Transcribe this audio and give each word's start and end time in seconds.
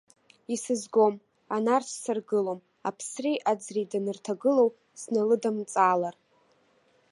Исызгом, 0.53 1.15
анарцә 1.55 1.95
саргылом, 2.03 2.59
аԥсреи 2.87 3.37
аӡреи 3.51 3.89
данырҭагылоу, 3.91 4.69
сналыдымҵаалар. 5.01 6.15